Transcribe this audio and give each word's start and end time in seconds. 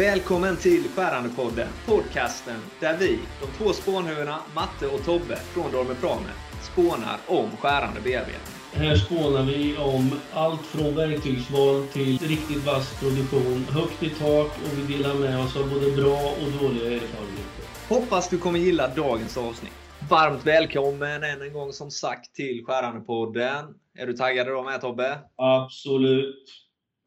Välkommen 0.00 0.56
till 0.56 0.88
Skärandepodden, 0.96 1.68
podcasten 1.86 2.56
där 2.80 2.96
vi, 2.96 3.18
de 3.40 3.46
två 3.58 3.72
spånhuvudena 3.72 4.38
Matte 4.54 4.86
och 4.86 5.04
Tobbe 5.04 5.36
från 5.36 5.72
Dormer 5.72 5.94
Prame, 5.94 6.30
spånar 6.72 7.18
om 7.26 7.50
skärande 7.56 8.00
bearbetning. 8.00 8.54
Här 8.72 8.96
spånar 8.96 9.42
vi 9.42 9.76
om 9.76 10.20
allt 10.32 10.60
från 10.66 10.94
verktygsval 10.94 11.86
till 11.86 12.18
riktigt 12.18 12.66
vass 12.66 13.00
produktion, 13.00 13.64
högt 13.70 14.02
i 14.02 14.10
tak 14.10 14.46
och 14.46 14.78
vi 14.78 14.96
delar 14.96 15.14
med 15.14 15.40
oss 15.44 15.56
av 15.56 15.70
både 15.74 15.90
bra 15.90 16.20
och 16.42 16.62
dåliga 16.62 16.86
erfarenheter. 16.86 17.64
Hoppas 17.88 18.28
du 18.28 18.38
kommer 18.38 18.58
gilla 18.58 18.88
dagens 18.88 19.36
avsnitt. 19.36 19.72
Varmt 20.10 20.46
välkommen 20.46 21.22
än 21.24 21.42
en 21.42 21.52
gång 21.52 21.72
som 21.72 21.90
sagt 21.90 22.34
till 22.34 22.64
Skärandepodden. 22.66 23.64
Är 23.98 24.06
du 24.06 24.12
taggad 24.12 24.46
idag 24.46 24.64
med 24.64 24.80
Tobbe? 24.80 25.18
Absolut. 25.36 26.44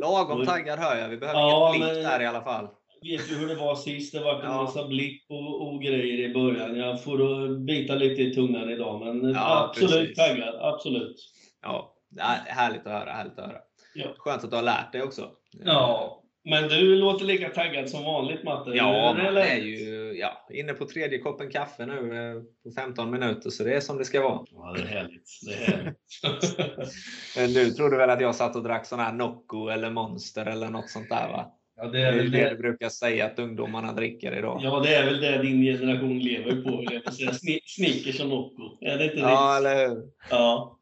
Lagom 0.03 0.45
taggad 0.45 0.79
hör 0.79 0.97
jag. 0.97 1.09
Vi 1.09 1.17
behöver 1.17 1.39
Ja, 1.39 1.75
inget 1.75 1.87
men- 1.87 2.03
där 2.03 2.21
i 2.21 2.25
alla 2.25 2.41
fall. 2.41 2.67
Vet 3.03 3.31
ju 3.31 3.35
hur 3.35 3.47
det 3.47 3.55
var 3.55 3.75
sist. 3.75 4.13
Det 4.13 4.19
var 4.19 4.33
en 4.39 4.51
Ja. 4.51 4.61
massa 4.63 4.87
blick 4.87 5.25
och, 5.29 5.67
och 5.67 5.81
grejer 5.81 6.29
i 6.29 6.33
början. 6.33 6.75
Jag 6.77 7.03
får 7.03 7.43
att 7.53 7.59
bita 7.59 7.95
lite 7.95 8.21
i 8.21 8.33
tungan 8.33 8.69
idag, 8.69 8.99
men 9.05 9.29
Ja, 9.33 9.69
absolut 9.69 10.15
taggad. 10.15 10.55
Absolut. 10.61 11.15
Ja, 11.61 11.95
det 12.09 12.21
är 12.21 12.53
härligt 12.53 12.85
att 12.87 12.91
höra. 12.93 13.11
Härligt 13.11 13.39
att 13.39 13.45
höra. 13.45 13.57
Ja. 13.95 14.05
Skönt 14.17 14.43
att 14.43 14.49
du 14.49 14.55
har 14.55 14.63
lärt 14.63 14.91
dig 14.91 15.03
också. 15.03 15.29
Ja, 15.65 16.19
men 16.49 16.67
du 16.69 16.95
låter 16.95 17.25
lika 17.25 17.49
taggad 17.49 17.89
som 17.89 18.03
vanligt 18.03 18.43
Matte. 18.43 18.71
Ja, 18.71 19.13
Hur 19.17 19.25
är 19.25 19.31
läget? 19.31 19.51
är 19.51 19.65
ju 19.65 20.13
ja, 20.19 20.47
inne 20.53 20.73
på 20.73 20.85
tredje 20.85 21.19
koppen 21.19 21.51
kaffe 21.51 21.85
nu 21.85 21.93
eh, 21.93 22.41
på 22.63 22.81
15 22.81 23.11
minuter, 23.11 23.49
så 23.49 23.63
det 23.63 23.73
är 23.75 23.79
som 23.79 23.97
det 23.97 24.05
ska 24.05 24.21
vara. 24.21 24.45
Ja, 24.51 24.73
det 24.77 24.81
är 24.81 24.85
härligt. 24.85 25.29
Det 25.45 25.53
är 25.53 25.77
härligt. 25.77 25.97
Du 27.55 27.71
trodde 27.71 27.97
väl 27.97 28.09
att 28.09 28.21
jag 28.21 28.35
satt 28.35 28.55
och 28.55 28.63
drack 28.63 28.85
sån 28.85 28.99
här 28.99 29.13
Nocco 29.13 29.67
eller 29.67 29.89
Monster 29.89 30.45
eller 30.45 30.69
något 30.69 30.89
sånt 30.89 31.09
där 31.09 31.27
va? 31.29 31.51
Ja, 31.75 31.87
det 31.87 32.01
är 32.01 32.13
väl 32.15 32.31
det 32.31 32.49
du 32.49 32.55
brukar 32.57 32.89
säga 32.89 33.25
att 33.25 33.39
ungdomarna 33.39 33.93
dricker 33.93 34.37
idag. 34.37 34.59
Ja, 34.63 34.79
det 34.79 34.95
är 34.95 35.05
väl 35.05 35.21
det 35.21 35.41
din 35.41 35.61
generation 35.61 36.19
lever 36.19 36.61
på. 36.61 36.85
Snickers 37.65 38.19
och 38.19 38.29
Nocco. 38.29 38.77
Är 38.85 38.97
det 38.97 39.05
inte 39.05 39.17
Ja, 39.19 39.51
det? 39.51 39.57
eller 39.69 39.87
hur? 39.89 39.97
Ja. 40.29 40.79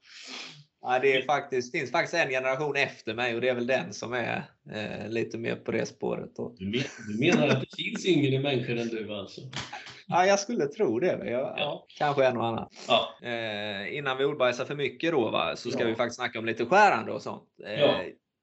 Ja, 0.83 0.99
det 0.99 1.13
är 1.17 1.21
faktiskt, 1.21 1.71
finns 1.77 1.91
faktiskt 1.91 2.13
en 2.23 2.29
generation 2.29 2.75
efter 2.75 3.13
mig 3.13 3.35
och 3.35 3.41
det 3.41 3.49
är 3.49 3.55
väl 3.55 3.67
den 3.67 3.93
som 3.93 4.13
är 4.13 4.43
eh, 4.73 5.09
lite 5.09 5.37
mer 5.37 5.55
på 5.55 5.71
det 5.71 5.85
spåret. 5.85 6.35
Då. 6.35 6.55
Du, 6.57 6.65
men, 6.65 6.81
du 7.07 7.19
menar 7.25 7.47
att 7.47 7.61
det 7.61 7.83
finns 7.83 8.05
yngre 8.05 8.39
människor 8.39 8.77
än 8.77 8.87
du 8.87 9.13
alltså? 9.13 9.41
Ja, 10.07 10.25
jag 10.25 10.39
skulle 10.39 10.65
tro 10.65 10.99
det. 10.99 11.29
Jag, 11.29 11.53
Ja. 11.57 11.85
Kanske 11.97 12.25
en 12.25 12.37
och 12.37 12.45
annan. 12.45 12.69
Ja. 12.87 13.27
Eh, 13.27 13.97
innan 13.97 14.17
vi 14.17 14.25
ordbajsar 14.25 14.65
för 14.65 14.75
mycket 14.75 15.11
då, 15.11 15.29
va, 15.29 15.55
så 15.55 15.71
ska 15.71 15.81
Ja. 15.81 15.87
vi 15.87 15.95
faktiskt 15.95 16.15
snacka 16.15 16.39
om 16.39 16.45
lite 16.45 16.65
skärande 16.65 17.11
och 17.11 17.21
sånt. 17.21 17.43
Eh, 17.67 17.79
Ja. 17.79 17.95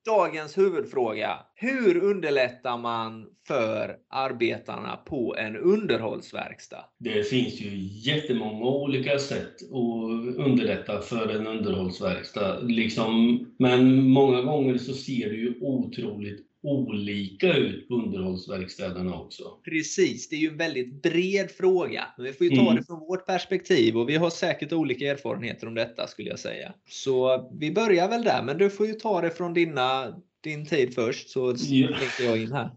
Dagens 0.09 0.59
huvudfråga. 0.59 1.39
Hur 1.55 2.03
underlättar 2.03 2.78
man 2.78 3.27
för 3.48 3.97
arbetarna 4.11 4.97
på 4.97 5.37
en 5.39 5.56
underhållsverkstad? 5.56 6.84
Det 6.98 7.28
finns 7.28 7.61
ju 7.61 7.70
jättemånga 8.11 8.67
olika 8.67 9.19
sätt 9.19 9.55
att 9.62 10.37
underlätta 10.37 11.00
för 11.00 11.28
en 11.28 11.47
underhållsverkstad. 11.47 12.61
Liksom, 12.61 13.41
men 13.59 14.11
många 14.11 14.42
gånger 14.42 14.78
så 14.78 14.92
ser 14.92 15.31
det 15.31 15.37
ju 15.37 15.55
otroligt 15.61 16.47
olika 16.62 17.53
ut 17.56 17.89
på 17.89 17.95
underhållsverkstäderna 17.95 19.14
också. 19.14 19.42
Precis, 19.64 20.28
det 20.28 20.37
är 20.37 20.41
ju 20.41 20.48
en 20.48 20.56
väldigt 20.56 21.03
bred 21.03 21.50
fråga. 21.50 22.05
Men 22.17 22.27
vi 22.27 22.33
får 22.33 22.47
ju 22.47 22.56
ta 22.56 22.62
Mm. 22.62 22.77
det 22.77 22.84
från 22.87 22.98
vårt 23.00 23.27
perspektiv 23.27 23.97
och 23.97 24.09
vi 24.09 24.17
har 24.17 24.31
säkert 24.31 24.73
olika 24.73 25.05
erfarenheter 25.11 25.67
om 25.67 25.75
detta 25.75 26.06
skulle 26.06 26.28
jag 26.31 26.39
säga. 26.39 26.73
Så 26.89 27.48
vi 27.61 27.73
börjar 27.73 28.09
väl 28.09 28.23
där, 28.25 28.42
men 28.42 28.59
du 28.59 28.70
får 28.70 28.87
ju 28.87 28.92
ta 28.92 29.20
det 29.20 29.31
från 29.31 29.55
dina, 29.55 30.15
din 30.45 30.67
tid 30.67 30.95
först 30.95 31.31
så 31.31 31.50
Ja. 31.50 31.56
slinker 31.56 32.25
jag 32.25 32.42
in 32.42 32.53
här. 32.53 32.70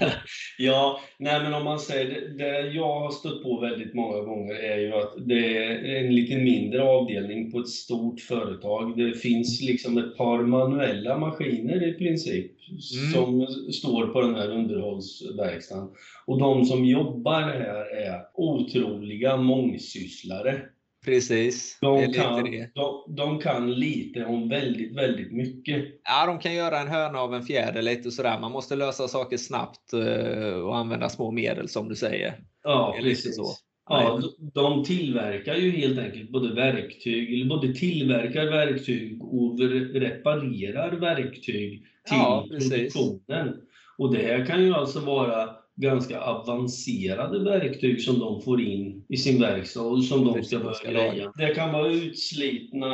Ja, 0.58 1.00
nej 1.18 1.42
men 1.42 1.54
om 1.54 1.64
man 1.64 1.78
säger 1.78 2.10
det, 2.10 2.44
det 2.44 2.72
jag 2.72 3.00
har 3.00 3.10
stött 3.10 3.42
på 3.42 3.60
väldigt 3.60 3.94
många 3.94 4.20
gånger 4.20 4.54
är 4.54 4.78
ju 4.78 4.94
att 4.94 5.14
det 5.28 5.56
är 5.56 6.04
en 6.04 6.14
lite 6.14 6.36
mindre 6.36 6.82
avdelning 6.82 7.50
på 7.50 7.58
ett 7.58 7.68
stort 7.68 8.20
företag. 8.20 8.96
Det 8.96 9.14
finns 9.14 9.60
liksom 9.62 9.98
ett 9.98 10.16
par 10.16 10.42
manuella 10.42 11.18
maskiner 11.18 11.88
i 11.88 11.92
princip 11.92 12.50
Mm. 12.68 13.12
som 13.12 13.46
står 13.72 14.06
på 14.06 14.20
den 14.20 14.34
här 14.34 14.50
underhållsverkstaden. 14.50 15.88
Och 16.26 16.38
de 16.38 16.64
som 16.64 16.84
jobbar 16.84 17.40
här 17.40 17.96
är 17.96 18.20
otroliga 18.34 19.36
mångsysslare. 19.36 20.60
Precis, 21.04 21.78
De 21.80 22.12
kan, 22.12 22.44
de, 22.74 23.14
de 23.16 23.38
kan 23.38 23.72
lite 23.74 24.24
om 24.24 24.48
väldigt, 24.48 24.96
väldigt 24.96 25.32
mycket. 25.32 25.84
Ja, 26.04 26.26
de 26.26 26.38
kan 26.38 26.54
göra 26.54 26.80
en 26.80 26.88
höna 26.88 27.18
av 27.20 27.34
en 27.34 27.42
fjäder 27.42 27.82
lite 27.82 28.10
sådär. 28.10 28.38
Man 28.40 28.52
måste 28.52 28.76
lösa 28.76 29.08
saker 29.08 29.36
snabbt 29.36 29.92
eh, 29.92 30.54
och 30.54 30.76
använda 30.76 31.08
små 31.08 31.30
medel 31.30 31.68
som 31.68 31.88
du 31.88 31.94
säger. 31.96 32.34
Ja, 32.62 32.96
precis. 33.00 33.36
så. 33.36 33.44
Ja, 33.88 34.20
de- 34.54 34.84
tillverkar 34.84 35.54
ju 35.54 35.70
helt 35.70 35.98
enkelt 35.98 36.30
både 36.30 36.54
verktyg, 36.54 37.34
eller 37.34 37.46
både 37.46 37.74
tillverkar 37.74 38.46
verktyg 38.46 39.24
och 39.24 39.60
reparerar 39.94 40.92
verktyg 40.92 41.70
till 41.80 41.86
Ja, 42.10 42.46
produktionen. 42.50 43.54
Och 43.98 44.14
det 44.14 44.22
här 44.22 44.46
kan 44.46 44.64
ju 44.64 44.74
alltså 44.74 45.00
vara 45.00 45.50
ganska 45.76 46.20
avancerade 46.20 47.44
verktyg 47.44 48.02
som 48.02 48.18
de 48.18 48.42
får 48.42 48.60
in 48.60 49.04
i 49.08 49.16
sin 49.16 49.40
verkstad 49.40 49.82
och 49.82 50.04
som 50.04 50.24
de 50.24 50.34
Precis, 50.34 50.48
ska 50.48 50.90
börja 50.90 51.12
greja. 51.12 51.32
Det 51.36 51.54
kan 51.54 51.72
vara 51.72 51.92
utslitna, 51.92 52.86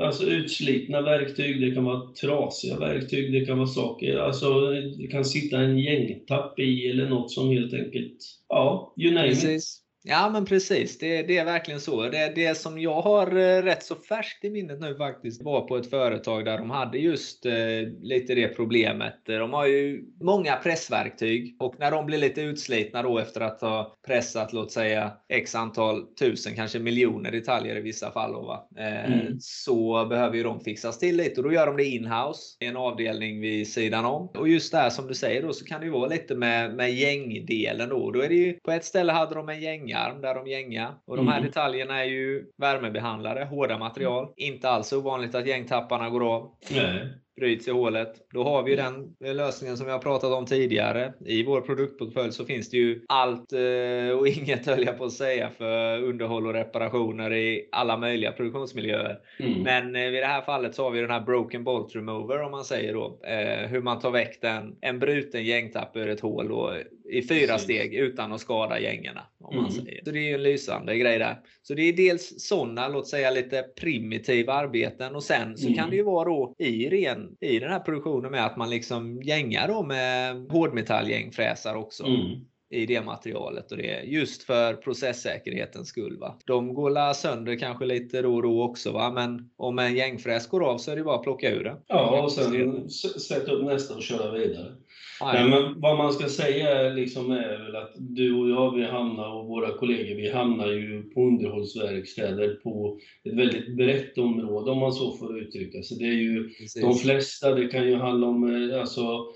alltså 0.00 0.24
utslitna 0.24 1.02
verktyg, 1.02 1.60
det 1.60 1.74
kan 1.74 1.84
vara 1.84 2.12
trasiga 2.12 2.78
verktyg, 2.78 3.32
det 3.32 3.46
kan 3.46 3.58
vara 3.58 3.68
saker, 3.68 4.18
alltså 4.18 4.70
det 4.70 5.06
kan 5.06 5.24
sitta 5.24 5.58
en 5.58 5.78
gängtapp 5.78 6.58
i 6.58 6.90
eller 6.90 7.08
något 7.08 7.30
som 7.30 7.48
helt 7.48 7.74
enkelt, 7.74 8.16
ja, 8.48 8.94
you 8.96 9.14
name 9.14 9.28
it. 9.28 9.62
Ja 10.04 10.30
men 10.32 10.44
precis, 10.44 10.98
det, 10.98 11.22
det 11.22 11.38
är 11.38 11.44
verkligen 11.44 11.80
så. 11.80 12.02
Det, 12.02 12.32
det 12.34 12.54
som 12.58 12.78
jag 12.80 13.02
har 13.02 13.26
eh, 13.36 13.62
rätt 13.62 13.82
så 13.82 13.94
färskt 13.94 14.44
i 14.44 14.50
minnet 14.50 14.80
nu 14.80 14.94
faktiskt 14.96 15.42
var 15.42 15.60
på 15.60 15.76
ett 15.76 15.90
företag 15.90 16.44
där 16.44 16.58
de 16.58 16.70
hade 16.70 16.98
just 16.98 17.46
eh, 17.46 17.52
lite 18.00 18.34
det 18.34 18.48
problemet. 18.48 19.14
De 19.26 19.52
har 19.52 19.66
ju 19.66 20.04
många 20.20 20.56
pressverktyg 20.56 21.56
och 21.60 21.74
när 21.78 21.90
de 21.90 22.06
blir 22.06 22.18
lite 22.18 22.40
utslitna 22.40 23.02
då 23.02 23.18
efter 23.18 23.40
att 23.40 23.60
ha 23.60 23.96
pressat 24.06 24.52
låt 24.52 24.72
säga 24.72 25.12
x 25.28 25.54
antal 25.54 26.06
tusen, 26.14 26.54
kanske 26.54 26.78
miljoner 26.78 27.30
detaljer 27.30 27.76
i 27.76 27.80
vissa 27.80 28.10
fall 28.10 28.32
då? 28.32 28.68
Eh, 28.78 28.98
Mm. 29.08 29.36
så 29.40 30.06
behöver 30.06 30.36
ju 30.36 30.42
de 30.42 30.60
fixas 30.60 30.98
till 30.98 31.16
lite 31.16 31.40
och 31.40 31.46
då 31.46 31.52
gör 31.52 31.66
de 31.66 31.76
det 31.76 31.84
in-house 31.84 32.40
i 32.60 32.66
en 32.66 32.76
avdelning 32.76 33.40
vid 33.40 33.68
sidan 33.68 34.04
om. 34.04 34.28
Och 34.34 34.48
just 34.48 34.72
där 34.72 34.90
som 34.90 35.06
du 35.06 35.14
säger 35.14 35.42
då 35.42 35.52
så 35.52 35.64
kan 35.64 35.80
det 35.80 35.86
ju 35.86 35.92
vara 35.92 36.08
lite 36.08 36.34
med, 36.34 36.74
med 36.74 36.94
gängdelen 36.94 37.88
då. 37.88 38.10
Då 38.10 38.20
är 38.22 38.28
det 38.28 38.34
ju, 38.34 38.52
på 38.52 38.70
ett 38.72 38.84
ställe 38.84 39.12
hade 39.12 39.34
de 39.34 39.48
en 39.48 39.60
gängarm 39.88 40.20
där 40.20 40.34
de 40.34 40.46
gänga 40.46 40.94
och 41.06 41.16
de 41.16 41.28
här 41.28 41.38
Mm. 41.38 41.46
detaljerna 41.46 42.00
är 42.00 42.04
ju 42.04 42.44
värmebehandlade, 42.58 43.44
hårda 43.44 43.78
material. 43.78 44.28
Inte 44.36 44.68
alls 44.68 44.92
ovanligt 44.92 45.34
att 45.34 45.46
gängtapparna 45.46 46.10
går 46.10 46.34
av 46.34 46.50
Nej. 46.70 47.08
bryts 47.40 47.68
i 47.68 47.70
hålet. 47.70 48.14
Då 48.32 48.44
har 48.44 48.62
vi 48.62 48.70
ju 48.70 48.76
den 48.76 49.14
lösningen 49.36 49.76
som 49.76 49.86
vi 49.86 49.92
har 49.92 49.98
pratat 49.98 50.32
om 50.32 50.46
tidigare. 50.46 51.12
I 51.26 51.44
vår 51.44 51.60
produktportfölj 51.60 52.32
så 52.32 52.44
finns 52.44 52.70
det 52.70 52.76
ju 52.76 53.04
allt 53.08 53.52
eh, 53.52 54.18
och 54.18 54.28
inget 54.38 54.66
höll 54.66 54.84
jag 54.84 54.98
på 54.98 55.04
att 55.04 55.12
säga 55.12 55.50
för 55.50 56.02
underhåll 56.02 56.46
och 56.46 56.52
reparationer 56.54 57.32
i 57.32 57.68
alla 57.72 57.96
möjliga 57.96 58.32
produktionsmiljöer. 58.32 59.18
Mm. 59.40 59.62
Men 59.62 59.96
eh, 59.96 60.02
i 60.16 60.20
det 60.20 60.26
här 60.26 60.42
fallet 60.42 60.74
så 60.74 60.84
har 60.84 60.90
vi 60.90 61.00
den 61.00 61.10
här 61.10 61.20
broken 61.20 61.64
bolt 61.64 61.96
remover 61.96 62.42
om 62.42 62.50
man 62.50 62.64
säger 62.64 62.94
då. 62.94 63.20
Eh, 63.24 63.68
hur 63.68 63.82
man 63.82 63.98
tar 63.98 64.10
väck 64.10 64.38
den, 64.42 64.76
en 64.80 64.98
bruten 64.98 65.44
gängtapp 65.44 65.96
ur 65.96 66.08
ett 66.08 66.20
hål 66.20 66.48
då, 66.48 66.74
i 67.10 67.22
fyra 67.22 67.58
steg 67.58 67.94
utan 67.94 68.32
att 68.32 68.40
skada 68.40 68.80
gängerna. 68.80 69.22
Om 69.40 69.56
man 69.56 69.64
Mm. 69.70 69.84
säger. 69.84 70.04
Så 70.04 70.10
det 70.10 70.18
är 70.18 70.22
ju 70.28 70.34
en 70.34 70.42
lysande 70.42 70.98
grej 70.98 71.18
där. 71.18 71.36
Så 71.62 71.74
det 71.74 71.82
är 71.82 71.92
dels 71.92 72.34
sådana, 72.48 72.88
låt 72.88 73.08
säga 73.08 73.30
lite 73.30 73.62
primitiva 73.80 74.52
arbeten 74.52 75.14
och 75.14 75.22
sen 75.22 75.56
så 75.56 75.66
Mm. 75.66 75.78
kan 75.78 75.90
det 75.90 75.96
ju 75.96 76.02
vara 76.02 76.24
då 76.28 76.54
i, 76.58 76.88
ren, 76.88 77.36
i 77.40 77.58
den 77.58 77.70
här 77.70 77.80
produktionen 77.80 78.30
med 78.30 78.46
att 78.46 78.56
man 78.56 78.70
liksom 78.70 79.22
gängar 79.22 79.68
då 79.68 79.82
med 79.82 80.36
hårdmetallgängfräsar 80.50 81.74
också 81.74 82.04
Mm. 82.06 82.20
I 82.70 82.86
det 82.86 83.02
materialet 83.02 83.72
och 83.72 83.78
det 83.78 83.90
är 83.90 84.02
just 84.02 84.42
för 84.42 84.74
processsäkerhetens 84.74 85.88
skull. 85.88 86.18
Va? 86.18 86.38
De 86.44 86.74
går 86.74 86.90
la 86.90 87.14
sönder 87.14 87.58
kanske 87.58 87.84
lite 87.84 88.22
då 88.22 88.34
och 88.34 88.42
då 88.42 88.62
också 88.62 88.92
va? 88.92 89.10
men 89.10 89.50
om 89.56 89.78
en 89.78 89.96
gängfräs 89.96 90.48
går 90.48 90.64
av 90.64 90.78
så 90.78 90.90
är 90.90 90.96
det 90.96 91.04
bara 91.04 91.16
att 91.16 91.22
plocka 91.22 91.50
ur 91.50 91.64
den. 91.64 91.76
Ja, 91.86 92.22
och 92.22 92.32
sen 92.32 92.90
sätta 93.20 93.52
upp 93.52 93.64
nästa 93.64 93.94
och 93.94 94.02
köra 94.02 94.32
vidare. 94.32 94.72
Nej, 95.20 95.50
men 95.50 95.80
vad 95.80 95.98
man 95.98 96.12
ska 96.12 96.28
säga 96.28 96.88
liksom 96.88 97.30
är 97.30 97.64
väl 97.64 97.76
att 97.76 97.92
du 97.96 98.34
och 98.34 98.50
jag, 98.50 98.76
vi 98.76 98.84
hamnar, 98.84 99.34
och 99.34 99.46
våra 99.46 99.78
kollegor, 99.78 100.16
vi 100.16 100.30
hamnar 100.30 100.66
ju 100.66 101.02
på 101.02 101.20
underhållsverkstäder 101.20 102.54
på 102.62 102.98
ett 103.24 103.34
väldigt 103.34 103.76
brett 103.76 104.18
område 104.18 104.70
om 104.70 104.78
man 104.78 104.92
så 104.92 105.16
får 105.16 105.38
uttrycka 105.38 105.82
sig. 105.82 105.98
Det 105.98 106.04
är 106.04 106.12
ju 106.12 106.48
precis. 106.48 106.82
de 106.82 106.94
flesta, 106.94 107.54
det 107.54 107.68
kan 107.68 107.86
ju 107.86 107.94
handla 107.94 108.26
om 108.26 108.70
eh, 108.70 108.80
alltså, 108.80 109.26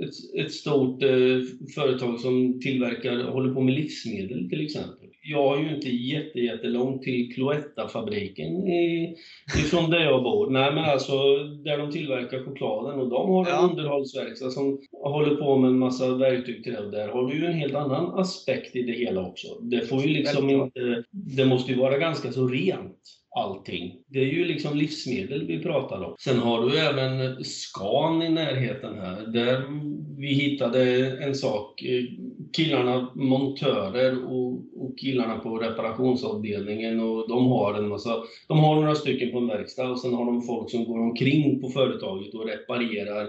ett, 0.00 0.44
ett 0.44 0.52
stort 0.52 1.02
eh, 1.02 1.40
företag 1.74 2.20
som 2.20 2.60
tillverkar, 2.60 3.22
håller 3.22 3.54
på 3.54 3.60
med 3.60 3.74
livsmedel 3.74 4.48
till 4.48 4.64
exempel. 4.64 5.08
jag 5.22 5.48
har 5.48 5.58
ju 5.58 5.74
inte 5.74 5.88
jätte, 5.88 6.40
jättelångt 6.40 7.02
till 7.02 7.34
Cloetta-fabriken 7.34 8.68
ifrån 9.58 9.90
där 9.90 10.00
jag 10.00 10.22
bor. 10.22 10.50
Nej, 10.50 10.74
men 10.74 10.84
alltså 10.84 11.12
där 11.64 11.78
de 11.78 11.90
tillverkar 11.90 12.44
chokladen 12.44 13.00
och 13.00 13.08
de 13.08 13.30
har 13.30 13.44
en 13.44 13.50
ja. 13.50 13.70
underhållsverkstad 13.70 14.50
som 14.50 14.78
håller 15.02 15.36
på 15.36 15.56
med 15.56 15.70
en 15.70 15.78
massa 15.78 16.14
verktyg 16.14 16.64
till 16.64 16.72
det. 16.72 16.84
Och 16.84 16.90
där 16.90 17.08
har 17.08 17.26
du 17.26 17.38
ju 17.38 17.46
en 17.46 17.58
helt 17.58 17.74
annan 17.74 18.18
aspekt 18.18 18.76
i 18.76 18.82
det 18.82 18.92
hela 18.92 19.26
också. 19.26 19.48
Det 19.62 19.80
får 19.80 20.02
ju 20.02 20.08
liksom 20.08 20.50
inte... 20.50 21.04
Det 21.10 21.44
måste 21.44 21.72
ju 21.72 21.78
vara 21.78 21.98
ganska 21.98 22.32
så 22.32 22.48
rent 22.48 23.17
allting. 23.36 23.92
Det 24.06 24.18
är 24.18 24.26
ju 24.26 24.44
liksom 24.44 24.76
livsmedel 24.76 25.46
vi 25.46 25.62
pratar 25.62 26.04
om. 26.04 26.14
Sen 26.18 26.38
har 26.38 26.66
du 26.66 26.78
även 26.78 27.44
Scan 27.44 28.22
i 28.22 28.28
närheten 28.28 28.98
här, 28.98 29.26
där 29.26 29.62
vi 30.18 30.34
hittade 30.34 31.10
en 31.24 31.34
sak. 31.34 31.84
Killarna, 32.56 33.10
montörer 33.14 34.24
och, 34.24 34.52
och 34.52 34.98
killarna 34.98 35.38
på 35.38 35.58
reparationsavdelningen, 35.58 37.00
och 37.00 37.28
de 37.28 37.46
har 37.46 37.74
en 37.74 37.88
massa, 37.88 38.16
de 38.48 38.58
har 38.58 38.74
några 38.74 38.94
stycken 38.94 39.32
på 39.32 39.38
en 39.38 39.46
verkstad 39.46 39.90
och 39.90 40.00
sen 40.00 40.14
har 40.14 40.24
de 40.24 40.42
folk 40.42 40.70
som 40.70 40.84
går 40.84 40.98
omkring 40.98 41.60
på 41.60 41.68
företaget 41.68 42.34
och 42.34 42.46
reparerar 42.46 43.28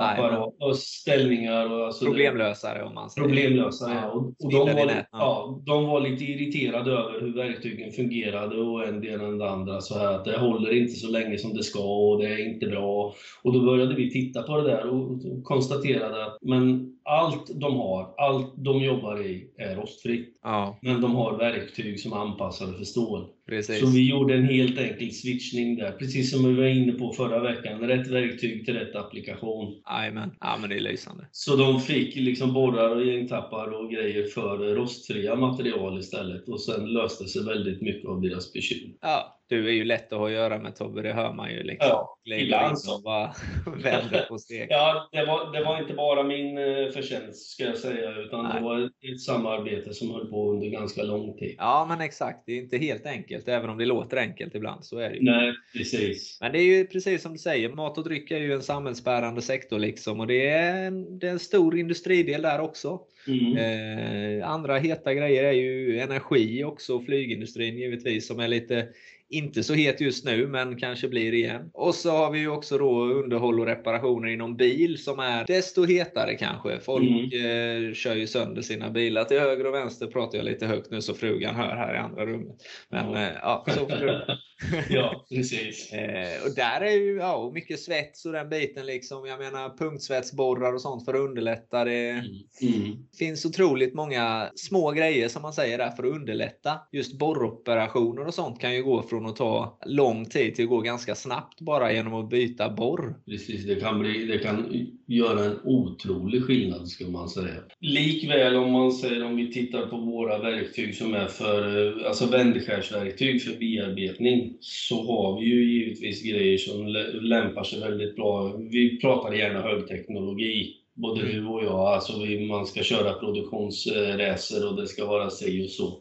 apparat 0.00 0.54
och 0.60 0.76
ställningar. 0.76 1.72
Och 1.72 1.86
alltså 1.86 2.04
Problemlösare 2.04 2.82
om 2.82 2.94
man 2.94 3.10
säger. 3.10 3.26
Problemlösare, 3.26 3.94
ja. 3.94 4.10
Och, 4.10 4.44
och 4.44 4.52
de, 4.52 4.58
var, 4.58 5.06
ja. 5.12 5.62
de 5.66 5.86
var 5.86 6.00
lite 6.00 6.24
irriterade 6.24 6.90
över 6.90 7.20
hur 7.20 7.34
verktygen 7.34 7.92
fungerade 7.92 8.60
och 8.60 8.88
en 8.88 9.00
del 9.00 9.20
än 9.20 9.38
det 9.38 9.50
andra. 9.50 9.80
Så 9.80 9.98
här, 9.98 10.14
att 10.14 10.24
det 10.24 10.38
håller 10.38 10.76
inte 10.76 10.92
så 10.92 11.10
länge 11.10 11.38
som 11.38 11.54
det 11.54 11.62
ska 11.62 11.80
och 11.80 12.18
det 12.22 12.26
är 12.26 12.48
inte 12.48 12.66
bra. 12.66 13.14
Och 13.42 13.52
då 13.52 13.60
började 13.60 13.94
vi 13.94 14.10
titta 14.10 14.42
på 14.42 14.56
det 14.56 14.70
där 14.70 14.86
och 14.88 15.20
konstaterade 15.44 16.24
att 16.24 16.38
men 16.42 16.96
allt 17.10 17.60
de 17.60 17.76
har, 17.76 18.14
allt 18.18 18.54
de 18.56 18.84
jobbar 18.84 19.20
i 19.26 19.50
är 19.56 19.76
rostfritt. 19.76 20.38
Ja. 20.42 20.78
Men 20.82 21.00
de 21.00 21.14
har 21.14 21.38
verktyg 21.38 22.00
som 22.00 22.12
är 22.12 22.16
anpassade 22.16 22.78
för 22.78 22.84
stål. 22.84 23.26
Precis. 23.48 23.80
Så 23.80 23.86
vi 23.86 24.10
gjorde 24.10 24.34
en 24.34 24.44
helt 24.44 24.78
enkel 24.78 25.12
switchning 25.12 25.76
där, 25.76 25.92
precis 25.92 26.30
som 26.30 26.44
vi 26.48 26.54
var 26.54 26.66
inne 26.66 26.92
på 26.92 27.12
förra 27.12 27.40
veckan. 27.40 27.80
Rätt 27.80 28.06
verktyg 28.06 28.64
till 28.64 28.74
rätt 28.74 28.96
applikation. 28.96 29.82
Jajamän, 29.90 30.30
ja 30.40 30.56
men 30.60 30.70
det 30.70 30.76
är 30.76 30.80
lysande. 30.80 31.26
Så 31.32 31.56
de 31.56 31.80
fick 31.80 32.16
liksom 32.16 32.52
borrar 32.52 32.96
och 32.96 33.06
gängtappar 33.06 33.66
och 33.72 33.90
grejer 33.90 34.26
för 34.26 34.58
rostfria 34.74 35.36
material 35.36 35.98
istället. 35.98 36.48
Och 36.48 36.60
sen 36.60 36.92
löste 36.92 37.24
sig 37.24 37.44
väldigt 37.44 37.82
mycket 37.82 38.08
av 38.08 38.20
deras 38.20 38.52
bekymmer. 38.52 38.94
Ja, 39.00 39.39
du 39.50 39.68
är 39.68 39.72
ju 39.72 39.84
lätt 39.84 40.12
att 40.12 40.18
ha 40.18 40.26
att 40.26 40.32
göra 40.32 40.58
med 40.58 40.76
Tobbe, 40.76 41.02
det 41.02 41.12
hör 41.12 41.32
man 41.32 41.50
ju. 41.50 41.62
Liksom. 41.62 41.88
Ja, 41.88 42.18
ibland 42.24 42.78
så. 42.78 42.96
Och 42.96 43.02
bara 43.02 43.34
vänder 43.82 44.26
på 44.28 44.38
steg. 44.38 44.66
ja, 44.70 45.08
det 45.12 45.24
var, 45.24 45.52
det 45.52 45.64
var 45.64 45.80
inte 45.82 45.94
bara 45.94 46.22
min 46.22 46.58
eh, 46.58 46.90
förtjänst 46.90 47.50
ska 47.50 47.64
jag 47.64 47.78
säga, 47.78 48.16
utan 48.16 48.44
Nej. 48.44 48.54
det 48.54 48.60
var 48.60 48.90
ett 49.12 49.20
samarbete 49.20 49.94
som 49.94 50.10
höll 50.10 50.30
på 50.30 50.52
under 50.52 50.68
ganska 50.68 51.02
lång 51.02 51.36
tid. 51.38 51.54
Ja, 51.58 51.86
men 51.88 52.00
exakt. 52.00 52.42
Det 52.46 52.52
är 52.52 52.56
inte 52.56 52.76
helt 52.76 53.06
enkelt, 53.06 53.48
även 53.48 53.70
om 53.70 53.78
det 53.78 53.84
låter 53.84 54.16
enkelt 54.16 54.54
ibland. 54.54 54.84
Så 54.84 54.98
är 54.98 55.10
det 55.10 55.16
ju. 55.16 55.22
Nej, 55.22 55.54
precis. 55.76 56.38
Men 56.40 56.52
det 56.52 56.58
är 56.58 56.78
ju 56.78 56.86
precis 56.86 57.22
som 57.22 57.32
du 57.32 57.38
säger, 57.38 57.68
mat 57.68 57.98
och 57.98 58.04
dryck 58.04 58.30
är 58.30 58.38
ju 58.38 58.52
en 58.52 58.62
samhällsbärande 58.62 59.42
sektor 59.42 59.78
liksom 59.78 60.20
och 60.20 60.26
det 60.26 60.48
är 60.48 60.86
en, 60.86 61.18
det 61.18 61.26
är 61.26 61.32
en 61.32 61.38
stor 61.38 61.78
industridel 61.78 62.42
där 62.42 62.60
också. 62.60 63.00
Mm. 63.26 63.56
Eh, 63.56 64.50
andra 64.50 64.78
heta 64.78 65.14
grejer 65.14 65.44
är 65.44 65.52
ju 65.52 66.00
energi 66.00 66.64
också, 66.64 67.00
flygindustrin 67.00 67.78
givetvis, 67.78 68.26
som 68.26 68.40
är 68.40 68.48
lite 68.48 68.88
inte 69.30 69.62
så 69.62 69.74
het 69.74 70.00
just 70.00 70.24
nu, 70.24 70.46
men 70.46 70.76
kanske 70.76 71.08
blir 71.08 71.34
igen. 71.34 71.70
Och 71.74 71.94
så 71.94 72.10
har 72.10 72.30
vi 72.30 72.38
ju 72.38 72.48
också 72.48 72.78
då 72.78 73.04
underhåll 73.04 73.60
och 73.60 73.66
reparationer 73.66 74.28
inom 74.28 74.56
bil 74.56 74.98
som 74.98 75.18
är 75.18 75.46
desto 75.46 75.84
hetare 75.84 76.34
kanske. 76.34 76.80
Folk 76.80 77.34
mm. 77.34 77.86
eh, 77.88 77.94
kör 77.94 78.14
ju 78.14 78.26
sönder 78.26 78.62
sina 78.62 78.90
bilar 78.90 79.24
till 79.24 79.40
höger 79.40 79.66
och 79.66 79.74
vänster. 79.74 80.06
Pratar 80.06 80.38
jag 80.38 80.44
lite 80.44 80.66
högt 80.66 80.90
nu 80.90 81.02
så 81.02 81.14
frugan 81.14 81.54
hör 81.54 81.76
här 81.76 81.94
i 81.94 81.98
andra 81.98 82.26
rummet. 82.26 82.56
Men 82.88 83.12
ja, 83.12 83.18
eh, 83.18 83.32
ja 83.42 83.64
så 83.68 83.86
får 83.86 84.40
Ja, 84.90 85.26
precis. 85.28 85.92
eh, 85.92 86.46
och 86.46 86.54
där 86.54 86.80
är 86.80 86.90
ju 86.90 87.16
ja, 87.16 87.50
mycket 87.54 87.80
svets 87.80 88.24
och 88.24 88.32
den 88.32 88.48
biten 88.48 88.86
liksom. 88.86 89.26
Jag 89.26 89.38
menar 89.38 89.76
punktsvetsborrar 89.76 90.74
och 90.74 90.80
sånt 90.80 91.04
för 91.04 91.14
att 91.14 91.20
underlätta. 91.20 91.84
Det 91.84 92.10
mm. 92.10 92.24
Mm. 92.62 92.96
finns 93.18 93.44
otroligt 93.44 93.94
många 93.94 94.50
små 94.54 94.90
grejer 94.90 95.28
som 95.28 95.42
man 95.42 95.52
säger 95.52 95.78
där 95.78 95.90
för 95.90 96.04
att 96.04 96.14
underlätta. 96.14 96.80
Just 96.92 97.18
borroperationer 97.18 98.26
och 98.26 98.34
sånt 98.34 98.60
kan 98.60 98.74
ju 98.74 98.82
gå 98.82 99.02
från 99.02 99.26
att 99.26 99.36
ta 99.36 99.78
lång 99.86 100.24
tid 100.24 100.54
till 100.54 100.64
att 100.64 100.70
gå 100.70 100.80
ganska 100.80 101.14
snabbt 101.14 101.60
bara 101.60 101.92
genom 101.92 102.14
att 102.14 102.30
byta 102.30 102.70
borr. 102.70 103.14
Precis, 103.26 103.66
det 103.66 103.74
kan, 103.74 104.00
bli, 104.00 104.26
det 104.26 104.38
kan 104.38 104.86
göra 105.06 105.44
en 105.44 105.58
otrolig 105.64 106.44
skillnad 106.44 106.88
ska 106.88 107.06
man 107.06 107.28
säga. 107.28 107.54
Likväl 107.80 108.56
om 108.56 108.72
man 108.72 108.92
säger 108.92 109.24
om 109.24 109.36
vi 109.36 109.52
tittar 109.52 109.86
på 109.86 109.96
våra 109.96 110.38
verktyg 110.38 110.94
som 110.94 111.14
är 111.14 111.26
för 111.26 111.90
alltså 112.06 112.26
vändskärsverktyg 112.26 113.42
för 113.42 113.58
bearbetning 113.58 114.49
så 114.60 115.06
har 115.06 115.38
vi 115.38 115.44
ju 115.44 115.72
givetvis 115.72 116.22
grejer 116.22 116.58
som 116.58 116.86
lämpar 117.22 117.64
sig 117.64 117.80
väldigt 117.80 118.16
bra. 118.16 118.56
Vi 118.70 119.00
pratar 119.00 119.32
gärna 119.32 119.62
högteknologi 119.62 120.76
både 120.94 121.22
du 121.22 121.46
och 121.46 121.62
jag. 121.62 121.78
Alltså 121.78 122.12
man 122.48 122.66
ska 122.66 122.82
köra 122.82 123.12
produktionsracer 123.12 124.68
och 124.68 124.76
det 124.76 124.86
ska 124.86 125.04
vara 125.04 125.30
sig 125.30 125.62
och 125.64 125.70
så. 125.70 125.98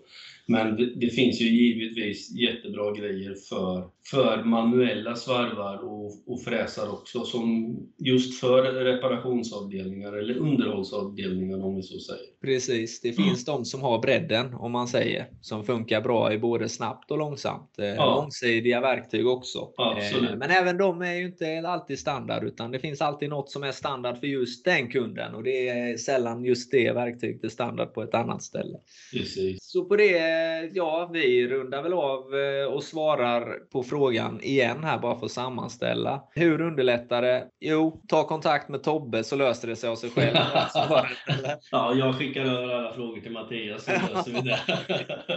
Men 0.50 0.76
det, 0.76 0.96
det, 0.96 1.10
finns 1.10 1.42
ju 1.42 1.46
givetvis 1.46 2.32
jättebra 2.32 2.92
grejer 2.92 3.36
för, 3.50 3.90
för 4.12 4.44
manuella 4.44 5.16
svarvar 5.16 5.78
och, 5.84 6.34
och 6.34 6.44
fräsar 6.44 6.94
också, 6.94 7.24
som 7.24 7.76
just 7.98 8.40
för 8.40 8.64
reparationsavdelningar 8.64 10.14
eller 10.14 10.38
underhållsavdelningar 10.38 11.66
om 11.66 11.76
vi 11.76 11.84
så 11.84 12.00
säger. 12.00 12.26
Precis, 12.42 13.02
det 13.02 13.14
finns 13.14 13.48
mm. 13.48 13.58
de 13.58 13.66
som 13.66 13.82
har 13.82 14.00
bredden 14.00 14.54
om 14.54 14.72
man 14.72 14.88
säger, 14.88 15.28
som 15.42 15.64
funkar 15.64 16.02
bra 16.02 16.34
i 16.34 16.38
både 16.38 16.70
snabbt 16.70 17.12
och 17.12 17.18
långsamt. 17.18 17.80
Eh, 17.80 17.86
ja. 17.86 18.16
Långsidiga 18.16 18.82
verktyg 18.82 19.28
också. 19.28 19.70
Absolut. 19.78 20.32
Eh, 20.32 20.38
men 20.38 20.50
även 20.50 20.78
de 20.78 21.02
är 21.02 21.14
ju 21.14 21.26
inte 21.26 21.68
alltid 21.68 22.00
standard, 22.00 22.44
utan 22.44 22.72
det 22.72 22.80
finns 22.80 23.02
alltid 23.02 23.30
något 23.30 23.52
som 23.52 23.64
är 23.64 23.72
standard 23.72 24.20
för 24.20 24.28
just 24.28 24.66
den 24.66 24.90
kunden 24.90 25.36
och 25.36 25.44
det 25.44 25.70
är 25.70 25.98
sällan 25.98 26.46
just 26.46 26.72
det 26.72 26.92
verktyget 26.92 27.44
är 27.44 27.50
standard 27.50 27.94
på 27.94 28.04
ett 28.04 28.14
annat 28.14 28.44
ställe. 28.44 28.78
Precis. 29.14 29.58
Så 29.62 29.86
på 29.86 29.96
det 29.96 30.39
ja, 30.74 31.10
vi 31.14 31.48
rundar 31.48 31.84
väl 31.84 31.94
av 31.94 32.36
eh, 32.36 32.74
och 32.74 32.84
svarar 32.84 33.60
på 33.72 33.84
frågan 33.84 34.42
igen 34.42 34.84
här 34.84 34.98
bara 34.98 35.20
för 35.20 35.26
att 35.26 35.32
sammanställa. 35.32 36.24
Hur 36.32 36.62
underlättar 36.62 37.22
det? 37.22 37.48
Jo, 37.60 38.02
ta 38.08 38.28
kontakt 38.28 38.70
med 38.70 38.84
Tobbe 38.84 39.24
så 39.24 39.36
löser 39.36 39.68
det 39.68 39.76
sig 39.76 39.90
av 39.90 39.96
sig 39.96 40.10
själv. 40.10 40.36
ja, 41.72 41.94
jag 41.94 42.16
skickar 42.16 42.42
över 42.42 42.76
alla 42.76 42.94
frågor 42.94 43.22
till 43.22 43.32
Mattias 43.32 43.84
så 43.84 43.92
löser 43.92 44.32
vi 44.32 44.42
det. 44.42 44.60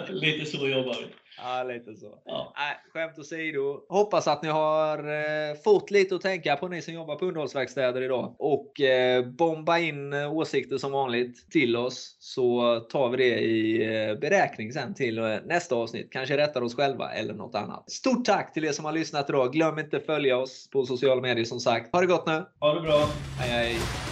Lite 0.12 0.46
så 0.46 0.68
jobbar 0.68 0.96
vi. 1.00 1.21
Ja, 1.38 1.62
lite 1.62 1.94
så. 1.94 2.18
Ja. 2.24 2.52
Nej, 2.56 2.76
skämt 2.92 3.18
åsido. 3.18 3.80
Hoppas 3.88 4.28
att 4.28 4.42
ni 4.42 4.48
har 4.48 4.98
eh, 4.98 5.54
fått 5.64 5.90
lite 5.90 6.14
att 6.14 6.20
tänka 6.20 6.56
på, 6.56 6.68
ni 6.68 6.82
som 6.82 6.94
jobbar 6.94 7.16
på 7.16 7.24
underhållsverkstäder 7.24 8.02
idag. 8.02 8.34
Och 8.38 8.80
eh, 8.80 9.26
bomba 9.26 9.78
in 9.78 10.12
eh, 10.12 10.32
åsikter 10.32 10.78
som 10.78 10.92
vanligt 10.92 11.50
till 11.50 11.76
oss, 11.76 12.16
så 12.18 12.80
tar 12.80 13.08
vi 13.08 13.16
det 13.16 13.40
i 13.40 13.78
beräkning 14.20 14.72
sen 14.72 14.94
till 14.94 15.20
nästa 15.44 15.74
avsnitt. 15.74 16.12
Kanske 16.12 16.36
rättar 16.36 16.62
oss 16.62 16.76
själva 16.76 17.12
eller 17.12 17.34
något 17.34 17.54
annat. 17.54 17.90
Stort 17.90 18.24
tack 18.24 18.52
till 18.52 18.64
er 18.64 18.72
som 18.72 18.84
har 18.84 18.92
lyssnat 18.92 19.28
idag. 19.28 19.52
Glöm 19.52 19.78
inte 19.78 20.00
följa 20.00 20.36
oss 20.38 20.70
på 20.70 20.86
sociala 20.86 21.20
medier 21.20 21.44
som 21.44 21.60
sagt. 21.60 21.92
Ha 21.92 22.00
det 22.00 22.06
gott 22.06 22.26
nu! 22.26 22.44
Ha 22.60 22.74
det 22.74 22.80
bra! 22.80 23.08
Hej 23.38 23.50
hej! 23.50 24.11